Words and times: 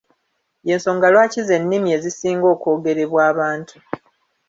Y’ensonga 0.67 1.07
lwaki 1.13 1.39
ze 1.47 1.55
nnini 1.61 1.89
ezisinga 1.97 2.47
okwogerebwa 2.53 3.19
abantu. 3.31 3.75